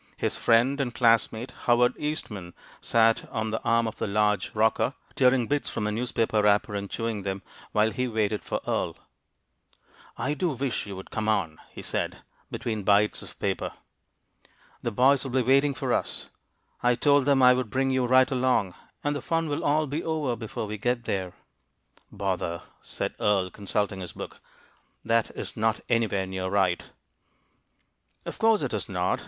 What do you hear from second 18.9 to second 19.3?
and the